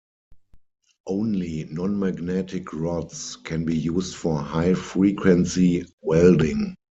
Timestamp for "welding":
6.01-6.75